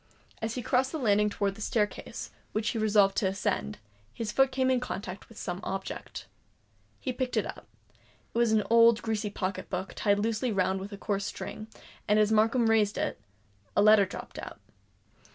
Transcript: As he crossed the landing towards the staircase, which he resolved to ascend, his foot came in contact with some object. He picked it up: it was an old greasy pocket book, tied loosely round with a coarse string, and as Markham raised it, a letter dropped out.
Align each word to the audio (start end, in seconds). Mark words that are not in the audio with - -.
As 0.41 0.55
he 0.55 0.63
crossed 0.63 0.91
the 0.91 0.97
landing 0.97 1.29
towards 1.29 1.55
the 1.57 1.61
staircase, 1.61 2.31
which 2.53 2.69
he 2.69 2.79
resolved 2.79 3.15
to 3.17 3.27
ascend, 3.27 3.77
his 4.11 4.31
foot 4.31 4.51
came 4.51 4.71
in 4.71 4.79
contact 4.79 5.29
with 5.29 5.37
some 5.37 5.59
object. 5.63 6.25
He 6.99 7.13
picked 7.13 7.37
it 7.37 7.45
up: 7.45 7.67
it 8.33 8.37
was 8.39 8.51
an 8.51 8.63
old 8.67 9.03
greasy 9.03 9.29
pocket 9.29 9.69
book, 9.69 9.93
tied 9.95 10.17
loosely 10.17 10.51
round 10.51 10.79
with 10.79 10.91
a 10.91 10.97
coarse 10.97 11.27
string, 11.27 11.67
and 12.07 12.17
as 12.17 12.31
Markham 12.31 12.67
raised 12.67 12.97
it, 12.97 13.21
a 13.75 13.83
letter 13.83 14.07
dropped 14.07 14.39
out. 14.39 14.59